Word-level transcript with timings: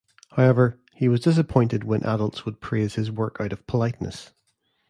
However, 0.31 0.79
he 0.95 1.07
was 1.07 1.19
disappointed 1.19 1.83
when 1.83 2.01
adults 2.03 2.43
would 2.43 2.59
praise 2.59 2.95
his 2.95 3.11
work 3.11 3.37
out 3.39 3.53
of 3.53 3.67
politeness. 3.67 4.33